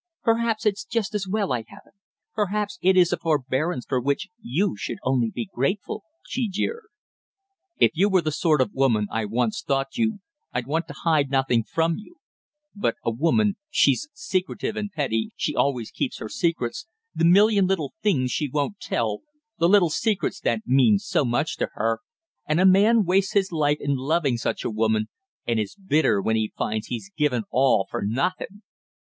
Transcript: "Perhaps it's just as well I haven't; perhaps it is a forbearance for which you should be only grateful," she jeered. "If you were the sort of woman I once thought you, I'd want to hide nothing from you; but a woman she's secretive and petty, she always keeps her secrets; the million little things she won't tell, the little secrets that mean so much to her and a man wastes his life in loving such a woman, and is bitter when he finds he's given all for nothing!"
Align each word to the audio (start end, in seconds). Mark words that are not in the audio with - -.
"Perhaps 0.23 0.65
it's 0.65 0.83
just 0.83 1.13
as 1.13 1.27
well 1.27 1.51
I 1.53 1.59
haven't; 1.67 1.93
perhaps 2.33 2.79
it 2.81 2.97
is 2.97 3.13
a 3.13 3.17
forbearance 3.19 3.85
for 3.87 4.01
which 4.01 4.29
you 4.39 4.75
should 4.75 4.95
be 4.95 4.99
only 5.03 5.47
grateful," 5.53 6.01
she 6.25 6.49
jeered. 6.49 6.85
"If 7.77 7.91
you 7.93 8.09
were 8.09 8.23
the 8.23 8.31
sort 8.31 8.61
of 8.61 8.73
woman 8.73 9.05
I 9.11 9.25
once 9.25 9.61
thought 9.61 9.97
you, 9.97 10.19
I'd 10.53 10.65
want 10.65 10.87
to 10.87 10.95
hide 11.03 11.29
nothing 11.29 11.63
from 11.63 11.97
you; 11.99 12.15
but 12.75 12.95
a 13.05 13.11
woman 13.11 13.57
she's 13.69 14.09
secretive 14.15 14.75
and 14.75 14.91
petty, 14.91 15.33
she 15.35 15.55
always 15.55 15.91
keeps 15.91 16.17
her 16.17 16.29
secrets; 16.29 16.87
the 17.13 17.23
million 17.23 17.67
little 17.67 17.93
things 18.01 18.31
she 18.31 18.49
won't 18.49 18.79
tell, 18.79 19.19
the 19.59 19.69
little 19.69 19.91
secrets 19.91 20.39
that 20.39 20.61
mean 20.65 20.97
so 20.97 21.23
much 21.23 21.57
to 21.57 21.67
her 21.73 21.99
and 22.47 22.59
a 22.59 22.65
man 22.65 23.05
wastes 23.05 23.33
his 23.33 23.51
life 23.51 23.77
in 23.79 23.95
loving 23.97 24.37
such 24.37 24.63
a 24.65 24.71
woman, 24.71 25.09
and 25.45 25.59
is 25.59 25.75
bitter 25.75 26.19
when 26.23 26.35
he 26.35 26.51
finds 26.57 26.87
he's 26.87 27.11
given 27.15 27.43
all 27.51 27.85
for 27.87 28.01
nothing!" 28.03 28.63